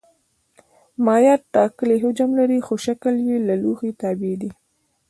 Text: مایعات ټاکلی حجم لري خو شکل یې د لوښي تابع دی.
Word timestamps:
مایعات 1.05 1.41
ټاکلی 1.53 1.97
حجم 2.03 2.29
لري 2.39 2.59
خو 2.65 2.73
شکل 2.85 3.15
یې 3.27 3.37
د 3.47 3.49
لوښي 3.61 3.91
تابع 4.01 4.33
دی. 4.41 4.51